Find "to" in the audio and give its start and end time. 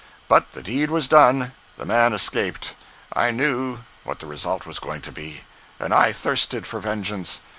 5.01-5.11